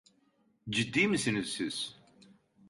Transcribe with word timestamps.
Ciddi 0.71 1.07
misiniz 1.07 1.49
siz? 1.49 1.95